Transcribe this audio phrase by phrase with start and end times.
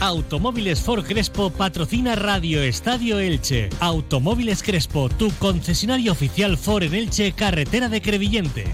[0.00, 3.68] Automóviles Ford Crespo patrocina Radio Estadio Elche.
[3.80, 8.64] Automóviles Crespo, tu concesionario oficial Ford en Elche, carretera de Crevillente.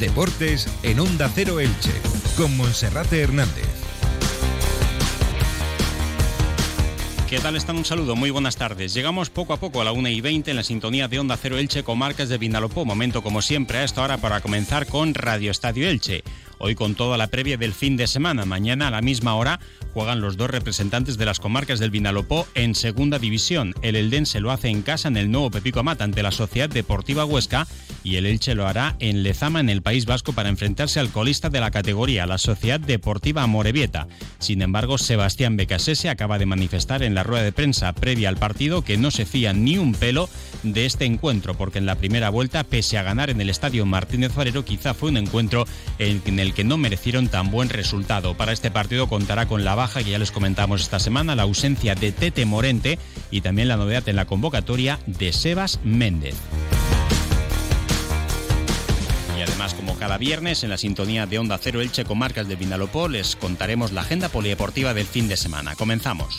[0.00, 1.92] Deportes en Onda Cero Elche,
[2.38, 3.68] con Monserrate Hernández.
[7.28, 7.76] ¿Qué tal están?
[7.76, 8.94] Un saludo, muy buenas tardes.
[8.94, 11.58] Llegamos poco a poco a la 1 y 20 en la sintonía de Onda Cero
[11.58, 12.86] Elche, comarcas de Vinalopó.
[12.86, 16.22] Momento, como siempre, a esta hora para comenzar con Radio Estadio Elche.
[16.58, 18.44] Hoy con toda la previa del fin de semana.
[18.44, 19.60] Mañana a la misma hora
[19.92, 23.74] juegan los dos representantes de las comarcas del Vinalopó en segunda división.
[23.82, 27.24] El Eldense lo hace en casa en el nuevo Pepico Amat ante la Sociedad Deportiva
[27.24, 27.66] Huesca
[28.02, 31.48] y el Elche lo hará en Lezama en el País Vasco para enfrentarse al colista
[31.48, 34.08] de la categoría, la Sociedad Deportiva Morevieta.
[34.38, 38.82] Sin embargo, Sebastián Becasese acaba de manifestar en la rueda de prensa previa al partido
[38.82, 40.28] que no se fía ni un pelo
[40.62, 44.32] de este encuentro, porque en la primera vuelta, pese a ganar en el estadio Martínez
[44.32, 45.66] Farero, quizá fue un encuentro
[45.98, 48.36] en el que no merecieron tan buen resultado.
[48.36, 51.94] Para este partido contará con la baja que ya les comentamos esta semana, la ausencia
[51.94, 52.98] de Tete Morente
[53.30, 56.34] y también la novedad en la convocatoria de Sebas Méndez.
[59.38, 62.56] Y además, como cada viernes, en la sintonía de Onda Cero Elche con marcas de
[62.56, 65.74] Vinalopó, les contaremos la agenda polideportiva del fin de semana.
[65.74, 66.38] Comenzamos.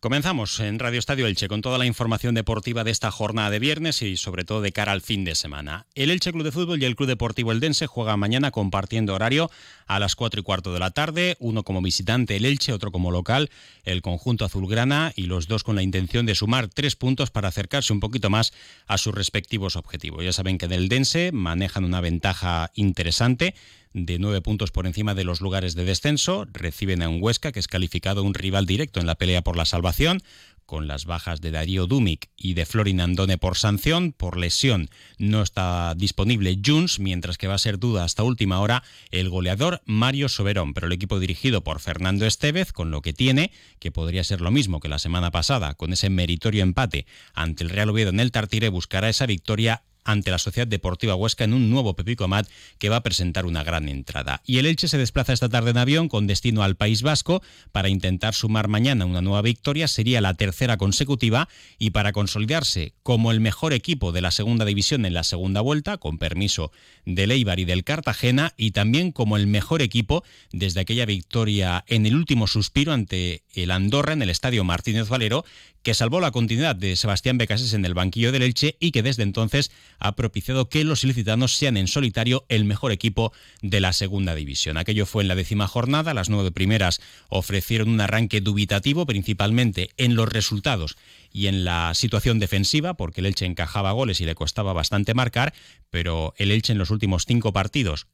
[0.00, 4.00] Comenzamos en Radio Estadio Elche con toda la información deportiva de esta jornada de viernes
[4.00, 5.86] y sobre todo de cara al fin de semana.
[5.96, 9.50] El Elche Club de Fútbol y el Club Deportivo Eldense juegan mañana compartiendo horario
[9.88, 13.10] a las 4 y cuarto de la tarde, uno como visitante el Elche, otro como
[13.10, 13.50] local
[13.82, 17.92] el conjunto azulgrana y los dos con la intención de sumar tres puntos para acercarse
[17.92, 18.52] un poquito más
[18.86, 20.24] a sus respectivos objetivos.
[20.24, 23.56] Ya saben que en el Eldense manejan una ventaja interesante
[23.92, 26.46] de nueve puntos por encima de los lugares de descenso.
[26.52, 29.64] Reciben a un Huesca, que es calificado un rival directo en la pelea por la
[29.64, 30.22] salvación,
[30.68, 34.90] con las bajas de Darío Dumic y de Florin Andone por sanción, por lesión.
[35.16, 39.80] No está disponible Juns, mientras que va a ser duda hasta última hora el goleador
[39.86, 40.74] Mario Soberón.
[40.74, 44.50] Pero el equipo dirigido por Fernando Estevez, con lo que tiene, que podría ser lo
[44.50, 48.30] mismo que la semana pasada, con ese meritorio empate ante el Real Oviedo en el
[48.30, 52.48] Tartire, buscará esa victoria ante la Sociedad Deportiva Huesca en un nuevo Pepico Amat
[52.78, 54.40] que va a presentar una gran entrada.
[54.46, 57.42] Y el Elche se desplaza esta tarde en avión con destino al País Vasco
[57.72, 63.30] para intentar sumar mañana una nueva victoria, sería la tercera consecutiva y para consolidarse como
[63.32, 66.72] el mejor equipo de la segunda división en la segunda vuelta, con permiso
[67.04, 72.06] del Eibar y del Cartagena, y también como el mejor equipo desde aquella victoria en
[72.06, 75.44] el último suspiro ante el Andorra en el Estadio Martínez Valero,
[75.82, 79.22] que salvó la continuidad de Sebastián Becases en el banquillo del Elche y que desde
[79.22, 83.32] entonces ha propiciado que los ilicitanos sean en solitario el mejor equipo
[83.62, 84.76] de la segunda división.
[84.76, 90.14] Aquello fue en la décima jornada, las nueve primeras ofrecieron un arranque dubitativo principalmente en
[90.14, 90.96] los resultados
[91.32, 95.52] y en la situación defensiva, porque el Elche encajaba goles y le costaba bastante marcar,
[95.90, 98.06] pero el Elche en los últimos cinco partidos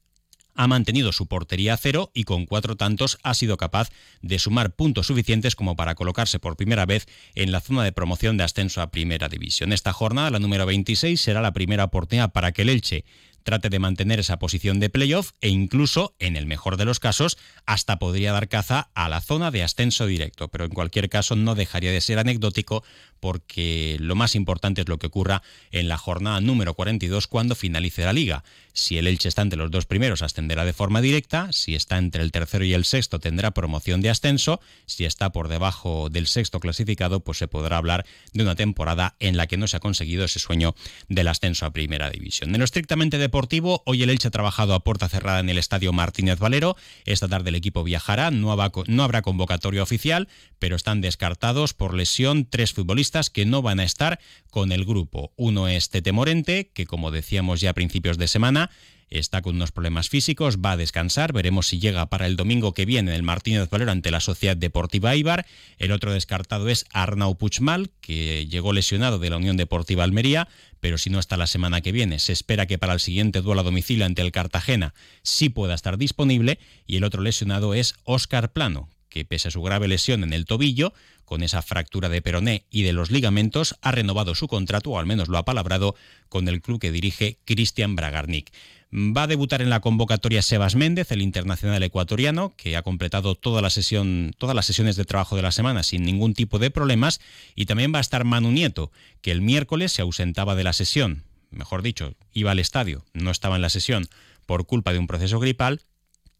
[0.55, 3.89] ha mantenido su portería a cero y con cuatro tantos ha sido capaz
[4.21, 8.37] de sumar puntos suficientes como para colocarse por primera vez en la zona de promoción
[8.37, 9.73] de ascenso a Primera División.
[9.73, 13.05] Esta jornada, la número 26, será la primera oportunidad para que el Elche
[13.45, 17.37] trate de mantener esa posición de playoff e incluso, en el mejor de los casos,
[17.67, 20.47] hasta podría dar caza a la zona de ascenso directo.
[20.47, 22.83] Pero en cualquier caso no dejaría de ser anecdótico
[23.19, 25.41] porque lo más importante es lo que ocurra
[25.71, 28.43] en la jornada número 42 cuando finalice la liga.
[28.73, 31.47] Si el Elche está entre los dos primeros, ascenderá de forma directa.
[31.53, 34.59] Si está entre el tercero y el sexto, tendrá promoción de ascenso.
[34.85, 39.37] Si está por debajo del sexto clasificado, pues se podrá hablar de una temporada en
[39.37, 40.75] la que no se ha conseguido ese sueño
[41.07, 42.53] del ascenso a primera división.
[42.53, 45.93] En lo estrictamente deportivo, hoy el Elche ha trabajado a puerta cerrada en el estadio
[45.93, 46.75] Martínez Valero.
[47.05, 48.29] Esta tarde el equipo viajará.
[48.29, 50.27] No, habrá convocatoria oficial,
[50.59, 54.19] pero están descartados por lesión tres futbolistas que no van a estar
[54.49, 55.31] con el grupo.
[55.35, 58.71] Uno es Tete Morente, que como decíamos ya a principios de semana,
[59.09, 62.85] está con unos problemas físicos, va a descansar, veremos si llega para el domingo que
[62.85, 65.45] viene el Martínez Valero ante la Sociedad Deportiva Ibar.
[65.77, 70.47] El otro descartado es Arnau Puchmal, que llegó lesionado de la Unión Deportiva Almería,
[70.79, 73.61] pero si no está la semana que viene, se espera que para el siguiente duelo
[73.61, 76.59] a domicilio ante el Cartagena sí pueda estar disponible.
[76.85, 80.43] Y el otro lesionado es Óscar Plano, que pese a su grave lesión en el
[80.43, 84.99] tobillo, con esa fractura de peroné y de los ligamentos, ha renovado su contrato, o
[84.99, 85.95] al menos lo ha palabrado,
[86.27, 88.51] con el club que dirige Cristian Bragarnik.
[88.93, 93.61] Va a debutar en la convocatoria Sebas Méndez, el internacional ecuatoriano, que ha completado toda
[93.61, 97.21] la sesión, todas las sesiones de trabajo de la semana sin ningún tipo de problemas.
[97.55, 98.91] Y también va a estar Manu Nieto,
[99.21, 101.23] que el miércoles se ausentaba de la sesión.
[101.51, 104.09] Mejor dicho, iba al estadio, no estaba en la sesión
[104.45, 105.79] por culpa de un proceso gripal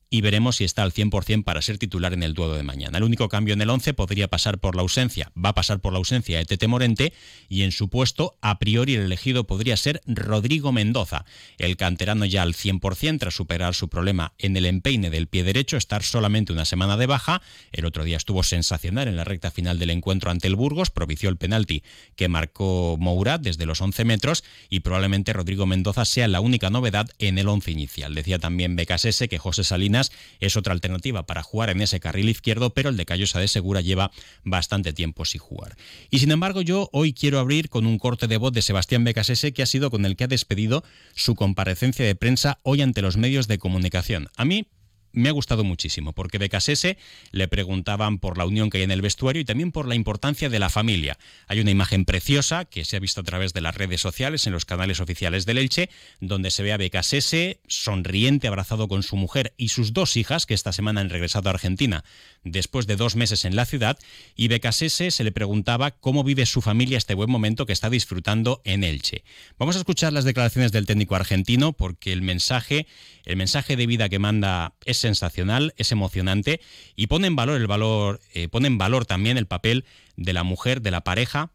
[0.10, 2.98] y veremos si está al 100% para ser titular en el duelo de mañana.
[2.98, 5.94] El único cambio en el 11 podría pasar por la ausencia, va a pasar por
[5.94, 7.14] la ausencia de Tete Morente
[7.50, 11.26] y en su puesto, a priori el elegido podría ser Rodrigo Mendoza,
[11.58, 15.78] el canterano ya al 100% tras superar su problema en el empeine del pie derecho,
[15.78, 17.42] estar solamente una semana de baja.
[17.72, 21.30] El otro día estuvo sensacional en la recta final del encuentro ante el Burgos, propició
[21.30, 21.84] el penalti
[22.16, 27.10] que marcó Mourad desde los 11 metros y probablemente Rodrigo Mendoza sea la única novedad
[27.20, 28.16] en el 11 inicial.
[28.16, 29.95] Decía también Becasese que José Salinas
[30.40, 33.82] es otra alternativa para jugar en ese carril izquierdo, pero el de Callosa de Segura
[33.82, 34.12] lleva
[34.44, 35.78] bastante tiempo sin jugar.
[36.10, 39.54] Y sin embargo, yo hoy quiero abrir con un corte de voz de Sebastián Becasese,
[39.54, 40.84] que ha sido con el que ha despedido
[41.16, 44.30] su comparecencia de prensa hoy ante los medios de comunicación.
[44.36, 44.68] A mí
[45.16, 46.98] me ha gustado muchísimo, porque de Casese
[47.32, 50.50] le preguntaban por la unión que hay en el vestuario y también por la importancia
[50.50, 51.18] de la familia.
[51.48, 54.54] Hay una imagen preciosa que se ha visto a través de las redes sociales, en
[54.54, 55.90] los canales oficiales del Elche,
[56.20, 60.54] donde se ve a Becasese sonriente, abrazado con su mujer y sus dos hijas, que
[60.54, 62.04] esta semana han regresado a Argentina
[62.44, 63.98] después de dos meses en la ciudad,
[64.36, 68.62] y Becasese se le preguntaba cómo vive su familia este buen momento que está disfrutando
[68.64, 69.24] en Elche.
[69.58, 72.88] Vamos a escuchar las declaraciones del técnico argentino, porque el mensaje,
[73.24, 76.62] el mensaje de vida que manda es sensacional, es emocionante
[76.96, 79.86] y pone en valor el valor, eh, pone en valor también el papel
[80.16, 81.52] de la mujer, de la pareja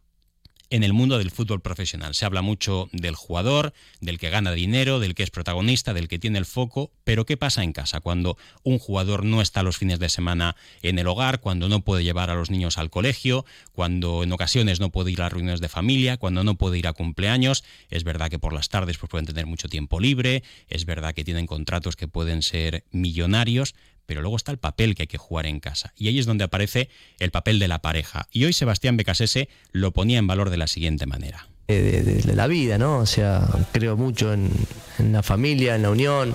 [0.71, 2.15] en el mundo del fútbol profesional.
[2.15, 6.19] Se habla mucho del jugador, del que gana dinero, del que es protagonista, del que
[6.21, 9.99] tiene el foco, pero ¿qué pasa en casa cuando un jugador no está los fines
[9.99, 14.23] de semana en el hogar, cuando no puede llevar a los niños al colegio, cuando
[14.23, 17.65] en ocasiones no puede ir a reuniones de familia, cuando no puede ir a cumpleaños?
[17.91, 21.25] Es verdad que por las tardes pues, pueden tener mucho tiempo libre, es verdad que
[21.25, 23.75] tienen contratos que pueden ser millonarios,
[24.11, 25.93] pero luego está el papel que hay que jugar en casa.
[25.97, 26.89] Y ahí es donde aparece
[27.21, 28.27] el papel de la pareja.
[28.33, 31.47] Y hoy Sebastián Becasese lo ponía en valor de la siguiente manera.
[31.69, 32.99] De, la vida, ¿no?
[32.99, 34.51] O sea, creo mucho en,
[34.99, 36.35] la familia, en la unión,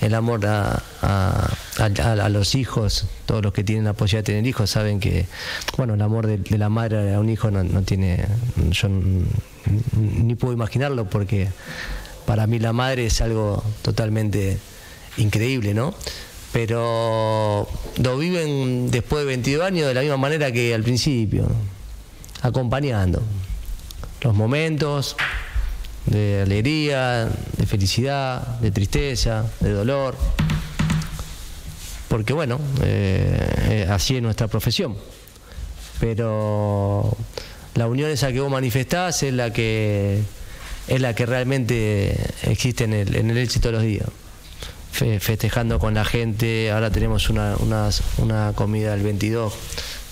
[0.00, 4.98] el amor a, los hijos, todos los que tienen la posibilidad de tener hijos saben
[4.98, 5.26] que,
[5.76, 8.24] bueno, el amor de, la madre a un hijo no, no tiene,
[8.70, 11.48] yo ni puedo imaginarlo porque
[12.24, 14.56] para mí la madre es algo totalmente
[15.18, 15.94] increíble, ¿no?
[16.56, 17.68] Pero
[17.98, 21.46] lo viven después de 22 años de la misma manera que al principio,
[22.40, 23.22] acompañando
[24.22, 25.18] los momentos
[26.06, 30.16] de alegría, de felicidad, de tristeza, de dolor,
[32.08, 33.38] porque bueno, eh,
[33.68, 34.96] eh, así es nuestra profesión,
[36.00, 37.14] pero
[37.74, 40.22] la unión esa que vos manifestás es la que
[40.88, 44.08] es la que realmente existe en el, en el éxito todos los días
[45.20, 46.70] festejando con la gente.
[46.70, 47.56] Ahora tenemos una,
[48.18, 49.52] una, comida el 22,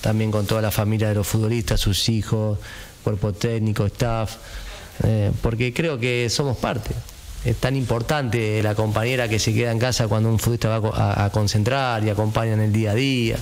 [0.01, 2.59] también con toda la familia de los futbolistas, sus hijos,
[3.03, 4.37] cuerpo técnico, staff,
[5.05, 6.95] eh, porque creo que somos parte.
[7.45, 11.31] Es tan importante la compañera que se queda en casa cuando un futbolista va a,
[11.31, 13.37] concentrar y acompaña en el día a día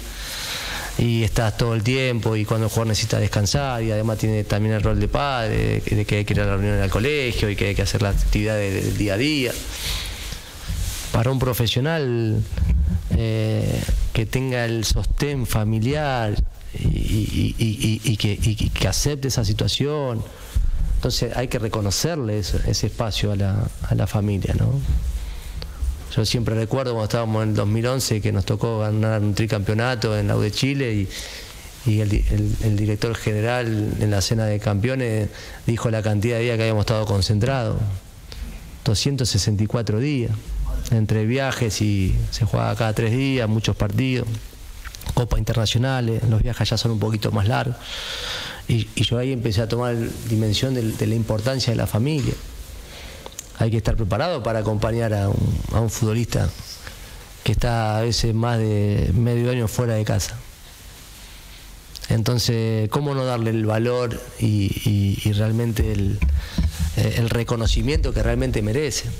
[0.99, 4.75] y estás todo el tiempo y cuando el jugador necesita descansar y además tiene también
[4.75, 7.55] el rol de padre, de que hay que ir a la reunión al colegio y
[7.55, 9.53] que hay que hacer las actividades del día a día
[11.13, 12.43] para un profesional
[13.11, 16.35] eh, que tenga el sostén familiar
[16.75, 20.23] y, que, acepte esa situación.
[20.97, 24.73] Entonces hay que reconocerle ese, espacio a la, familia, ¿no?
[26.17, 30.29] Yo siempre recuerdo cuando estábamos en el 2011 que nos tocó ganar un tricampeonato en
[30.29, 31.09] la U de Chile
[31.87, 32.25] y, el,
[32.63, 35.31] el, director general en la cena de campeones
[35.67, 37.77] dijo la cantidad de días que habíamos estado concentrados.
[38.85, 40.33] 264 días
[40.93, 44.27] entre viajes y se juega cada tres días, muchos partidos,
[45.15, 47.77] copas internacionales, los viajes ya son un poquito más largos.
[48.69, 49.97] Y, yo ahí empecé a tomar
[50.29, 52.35] dimensión de, la importancia de la familia.
[53.59, 56.49] Hay que estar preparado para acompañar a un, futbolista
[57.45, 60.37] que está a veces más de medio año fuera de casa.
[62.09, 66.19] Entonces, ¿cómo no darle el valor y, realmente el,
[66.97, 69.11] eh, el, reconocimiento que realmente merece?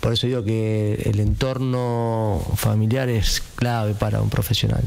[0.00, 4.82] Por eso digo que el entorno familiar es clave para un profesional.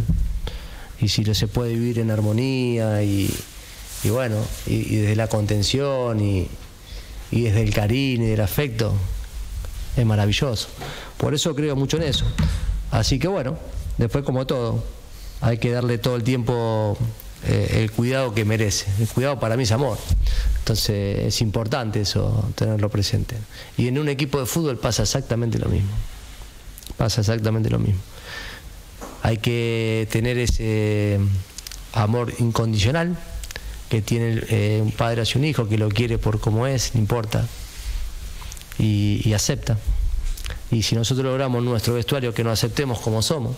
[0.99, 3.31] Y si lo se puede vivir en armonía y,
[4.05, 6.47] bueno, y, desde la contención y,
[7.31, 8.93] y desde el cariño y el afecto,
[9.95, 10.67] es maravilloso.
[11.17, 12.25] Por eso creo mucho en eso.
[12.91, 13.57] Así que bueno,
[13.97, 14.83] después como todo,
[15.41, 16.97] hay que darle todo el tiempo
[17.45, 18.87] eh, el cuidado que merece.
[18.99, 19.97] El cuidado para mí es amor.
[20.59, 23.35] Entonces es importante eso, tenerlo presente.
[23.77, 25.91] Y en un equipo de fútbol pasa exactamente lo mismo.
[26.97, 28.01] Pasa exactamente lo mismo.
[29.23, 31.19] Hay que tener ese
[31.93, 33.17] amor incondicional
[33.89, 36.99] que tiene eh, un padre hacia un hijo, que lo quiere por como es, no
[36.99, 37.47] importa,
[38.79, 39.77] y acepta.
[40.71, 43.55] Y si nosotros logramos nuestro vestuario que nos aceptemos como somos,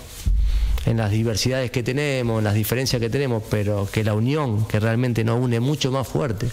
[0.85, 4.79] en las diversidades que tenemos, en las diferencias que tenemos, pero que la unión que
[4.79, 6.47] realmente nos une mucho más fuerte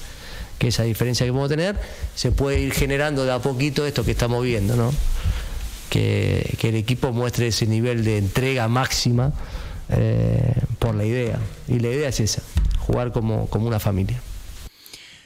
[0.59, 1.77] que esa diferencia que podemos tener,
[2.15, 4.93] se puede ir generando de a poquito esto que estamos viendo, ¿no?
[5.91, 9.33] Que, el equipo muestre ese nivel de entrega máxima
[9.89, 11.41] eh, por la idea.
[11.67, 12.43] Y la idea es esa,
[12.79, 14.23] jugar como, como una familia.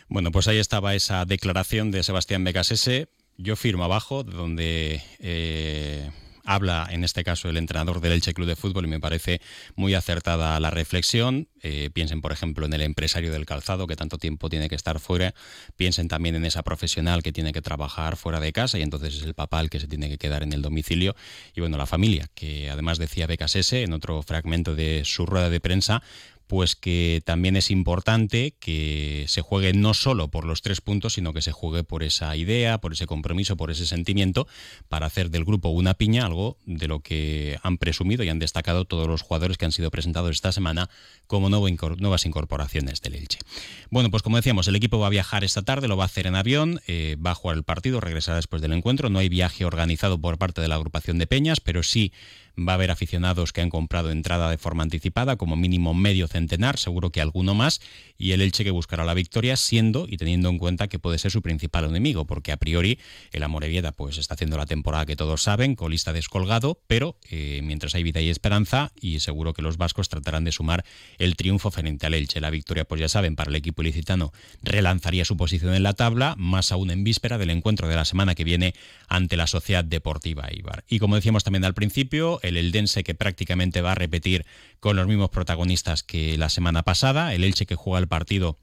[0.09, 3.09] Bueno, pues ahí estaba esa declaración de Sebastián Becasese
[3.39, 6.11] yo firmo abajo, donde eh,
[6.47, 9.41] habla en este caso el entrenador del Elche Club de Fútbol y me parece
[9.75, 11.49] muy acertada la reflexión.
[11.63, 15.01] Eh, piensen, por ejemplo, en el empresario del calzado que tanto tiempo tiene que estar
[15.01, 15.35] fuera.
[15.77, 19.23] Piensen también en esa profesional que tiene que trabajar fuera de casa y entonces es
[19.25, 21.17] el papá el que se tiene que quedar en el domicilio.
[21.55, 25.51] Y bueno, la familia, que además decía Becas S en otro fragmento de su rueda
[25.51, 26.03] de prensa,
[26.47, 31.33] pues que también es importante que se juegue no solo por los tres puntos, sino
[31.33, 34.47] que se juegue por esa idea, por ese compromiso, por ese sentimiento,
[34.89, 38.85] para hacer del grupo una piña, algo de lo que han presumido y han destacado
[38.85, 40.89] todos los jugadores que han sido presentados esta semana
[41.27, 43.39] como nuevas incorporaciones del Elche.
[43.91, 46.27] Bueno, pues como decíamos, el equipo va a viajar esta tarde, lo va a hacer
[46.27, 49.65] en avión, eh, va a jugar el partido, regresará después del encuentro, no hay viaje
[49.65, 52.13] organizado por parte de la agrupación de Peñas, pero sí
[52.59, 56.79] Va a haber aficionados que han comprado entrada de forma anticipada, como mínimo medio centenar,
[56.79, 57.81] seguro que alguno más,
[58.19, 61.31] y el Elche que buscará la victoria, siendo y teniendo en cuenta que puede ser
[61.31, 62.99] su principal enemigo, porque a priori
[63.33, 67.95] el Amorebieta pues está haciendo la temporada que todos saben, colista descolgado, pero eh, mientras
[67.95, 70.85] hay vida y esperanza, y seguro que los vascos tratarán de sumar
[71.19, 72.41] el triunfo frente al Elche.
[72.41, 74.33] La victoria, pues ya saben, para el equipo ilicitano
[74.63, 78.35] relanzaría su posición en la tabla, más aún en víspera del encuentro de la semana
[78.35, 78.75] que viene
[79.09, 80.85] ante la Sociedad Deportiva Ibar.
[80.89, 84.47] Y como decíamos también al principio, el Eldense que prácticamente va a repetir
[84.81, 88.59] con los mismos protagonistas que la semana pasada, el Elche que juega el partido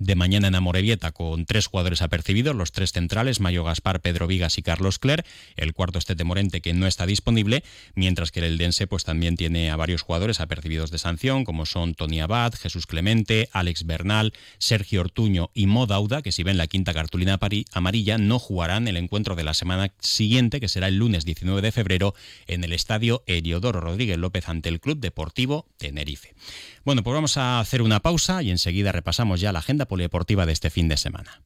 [0.00, 4.58] de mañana en Amorebieta con tres jugadores apercibidos, los tres centrales, Mayo Gaspar, Pedro Vigas
[4.58, 5.24] y Carlos Cler,
[5.56, 7.62] el cuarto Estete Morente que no está disponible,
[7.94, 11.94] mientras que el Eldense pues también tiene a varios jugadores apercibidos de sanción, como son
[11.94, 16.94] Tony Abad, Jesús Clemente, Alex Bernal, Sergio Ortuño y Modauda, que si ven la quinta
[16.94, 17.38] cartulina
[17.72, 21.72] amarilla no jugarán el encuentro de la semana siguiente, que será el lunes 19 de
[21.72, 22.14] febrero,
[22.46, 26.34] en el estadio Heliodoro Rodríguez López ante el Club Deportivo Tenerife.
[26.84, 30.52] Bueno, pues vamos a hacer una pausa y enseguida repasamos ya la agenda polideportiva de
[30.52, 31.42] este fin de semana.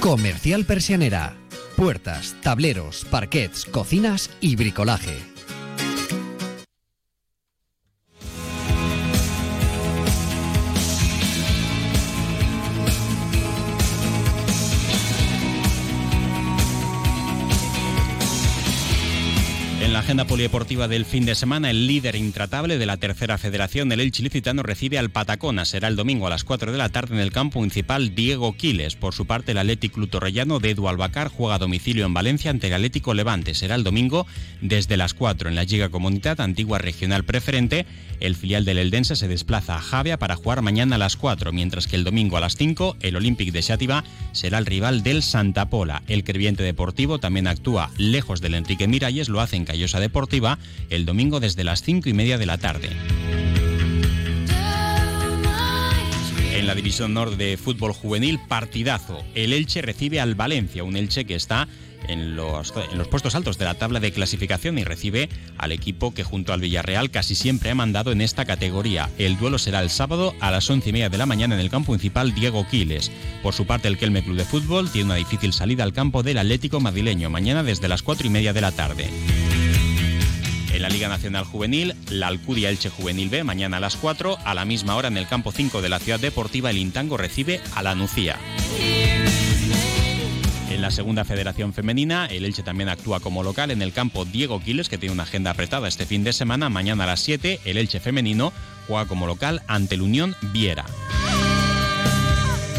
[0.00, 1.36] Comercial Persianera.
[1.76, 5.35] Puertas, tableros, parquets, cocinas y bricolaje
[19.92, 24.00] la agenda polideportiva del fin de semana, el líder intratable de la tercera federación, el
[24.00, 25.64] Elche Licitano, recibe al Patacona.
[25.64, 28.96] Será el domingo a las 4 de la tarde en el campo municipal Diego Quiles.
[28.96, 32.66] Por su parte, el Atlético Lutorrellano de Edu Albacar juega a domicilio en Valencia ante
[32.66, 33.54] el Atlético Levante.
[33.54, 34.26] Será el domingo
[34.60, 37.86] desde las 4 en la Liga Comunidad, antigua regional preferente.
[38.18, 41.86] El filial del Eldense se desplaza a Javia para jugar mañana a las 4, mientras
[41.86, 45.68] que el domingo a las 5 el Olympic de Xátiva será el rival del Santa
[45.68, 46.02] Pola.
[46.08, 50.58] El Creviente Deportivo también actúa lejos del Enrique Miralles, lo hace en Deportiva
[50.90, 52.90] el domingo desde las 5 y media de la tarde.
[56.54, 59.22] En la División Norte de Fútbol Juvenil, partidazo.
[59.34, 61.68] El Elche recibe al Valencia, un Elche que está
[62.08, 65.28] en los, en los, puestos altos de la tabla de clasificación y recibe
[65.58, 69.10] al equipo que junto al Villarreal casi siempre ha mandado en esta categoría.
[69.18, 71.70] El duelo será el sábado a las once y media de la mañana en el
[71.70, 73.10] campo municipal Diego Quiles.
[73.42, 76.38] Por su parte, el Kelme Club de Fútbol tiene una difícil salida al campo del
[76.38, 79.08] Atlético Madrileño mañana desde las cuatro y media de la tarde.
[80.76, 84.54] En la Liga Nacional Juvenil, la Alcudia Elche Juvenil B, mañana a las 4, a
[84.54, 87.82] la misma hora en el campo 5 de la Ciudad Deportiva, el Intango recibe a
[87.82, 88.36] la Nucía.
[90.68, 94.60] En la segunda federación femenina, el Elche también actúa como local en el campo Diego
[94.60, 96.68] Quiles, que tiene una agenda apretada este fin de semana.
[96.68, 98.52] Mañana a las 7, el Elche femenino
[98.86, 100.84] juega como local ante el Unión Viera.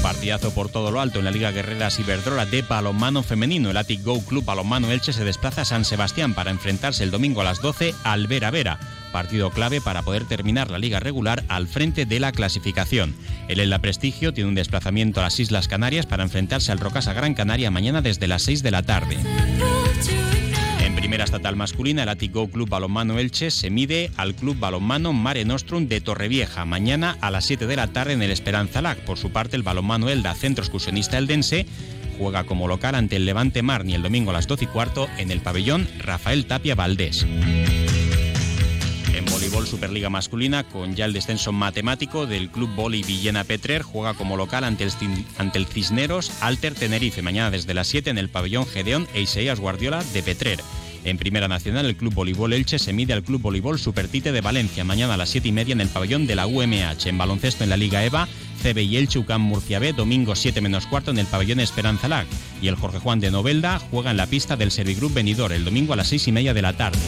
[0.08, 3.72] Partidazo por todo lo alto en la Liga Guerreras Iberdrola de balonmano femenino.
[3.72, 7.42] El Atic Go Club Balonmano Elche se desplaza a San Sebastián para enfrentarse el domingo
[7.42, 8.80] a las 12 al Vera Vera.
[9.12, 13.18] Partido clave para poder terminar la liga regular al frente de la clasificación.
[13.50, 17.34] El Elda Prestigio tiene un desplazamiento a las Islas Canarias para enfrentarse al Rocasa Gran
[17.34, 19.18] Canaria mañana desde las 6 de la tarde.
[21.08, 25.88] Primera estatal masculina, el Atico Club Balonmano Elche se mide al Club Balonmano Mare Nostrum
[25.88, 29.00] de Torrevieja, mañana a las 7 de la tarde en el Esperanza Lac.
[29.06, 31.66] Por su parte, el Balonmano Elda, centro excursionista eldense,
[32.18, 35.32] juega como local ante el Levante Marni el domingo a las 12 y cuarto en
[35.32, 37.26] el pabellón Rafael Tapia Valdés.
[39.16, 44.14] En voleibol Superliga masculina, con ya el descenso matemático del Club Voli Villena Petrer, juega
[44.14, 49.08] como local ante el, Cisneros Alter Tenerife, mañana desde las 7 en el pabellón Gedeón
[49.14, 50.60] e Isaías Guardiola de Petrer.
[51.08, 54.84] En Primera Nacional, el Club Voleibol Elche se mide al Club Voleibol Supertite de Valencia,
[54.84, 57.08] mañana a las 7 y media en el pabellón de la UMH.
[57.08, 58.28] En baloncesto en la Liga EVA,
[58.62, 62.28] CB y Elche UCAM Murcia B, domingo 7 menos cuarto en el pabellón Esperanza Lag.
[62.62, 65.94] Y el Jorge Juan de Novelda juega en la pista del Servigroup Benidorm el domingo
[65.94, 67.00] a las 6 y media de la tarde.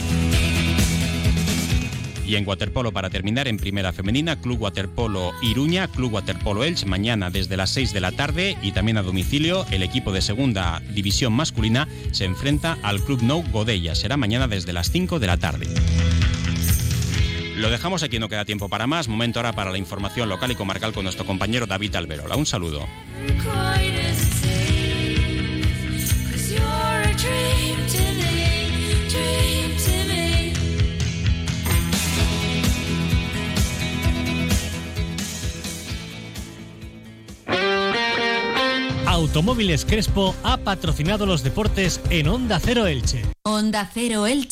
[2.30, 7.28] Y en waterpolo, para terminar, en primera femenina, Club Waterpolo Iruña, Club Waterpolo Elche, mañana
[7.28, 11.32] desde las 6 de la tarde y también a domicilio, el equipo de segunda división
[11.32, 13.96] masculina se enfrenta al Club No Godella.
[13.96, 15.66] Será mañana desde las 5 de la tarde.
[17.56, 19.08] Lo dejamos aquí, no queda tiempo para más.
[19.08, 22.36] Momento ahora para la información local y comarcal con nuestro compañero David Alberola.
[22.36, 22.86] Un saludo.
[39.20, 43.22] Automóviles Crespo ha patrocinado los deportes en Onda Cero Elche.
[43.44, 44.48] Onda Cero Elche.